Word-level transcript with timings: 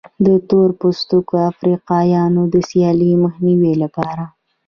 د 0.25 0.27
تور 0.49 0.69
پوستو 0.79 1.17
افریقایانو 1.51 2.41
د 2.53 2.55
سیالۍ 2.69 3.11
د 3.17 3.19
مخنیوي 3.23 3.73
لپاره. 3.83 4.23